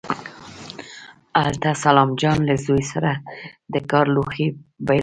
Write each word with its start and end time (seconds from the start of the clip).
هلته 1.43 1.69
سلام 1.83 2.09
جان 2.21 2.39
له 2.49 2.55
زوی 2.65 2.83
سره 2.93 3.11
د 3.73 3.75
کار 3.91 4.05
لوښي 4.15 4.47
بېلول. 4.85 4.99